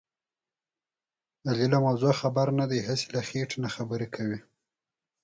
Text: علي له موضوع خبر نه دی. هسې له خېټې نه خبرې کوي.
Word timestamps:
علي 1.47 1.67
له 1.73 1.77
موضوع 1.85 2.13
خبر 2.21 2.47
نه 2.59 2.65
دی. 2.71 2.79
هسې 2.87 3.07
له 3.15 3.21
خېټې 3.27 3.57
نه 3.63 3.69
خبرې 3.75 4.07
کوي. 4.15 4.39